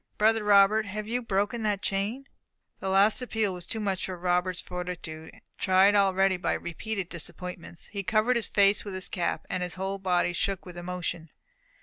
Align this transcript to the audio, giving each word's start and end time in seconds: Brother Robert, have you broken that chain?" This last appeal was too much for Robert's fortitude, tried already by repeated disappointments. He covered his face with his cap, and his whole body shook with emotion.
Brother 0.17 0.43
Robert, 0.43 0.87
have 0.87 1.07
you 1.07 1.21
broken 1.21 1.61
that 1.61 1.83
chain?" 1.83 2.25
This 2.79 2.87
last 2.89 3.21
appeal 3.21 3.53
was 3.53 3.67
too 3.67 3.79
much 3.79 4.07
for 4.07 4.17
Robert's 4.17 4.59
fortitude, 4.59 5.29
tried 5.59 5.93
already 5.93 6.37
by 6.37 6.53
repeated 6.53 7.07
disappointments. 7.07 7.85
He 7.85 8.01
covered 8.01 8.35
his 8.35 8.47
face 8.47 8.83
with 8.83 8.95
his 8.95 9.07
cap, 9.07 9.45
and 9.47 9.61
his 9.61 9.75
whole 9.75 9.99
body 9.99 10.33
shook 10.33 10.65
with 10.65 10.75
emotion. 10.75 11.29